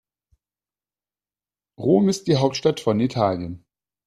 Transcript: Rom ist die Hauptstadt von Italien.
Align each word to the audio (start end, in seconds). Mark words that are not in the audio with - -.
Rom 1.77 2.09
ist 2.09 2.25
die 2.25 2.37
Hauptstadt 2.37 2.79
von 2.79 2.99
Italien. 2.99 3.67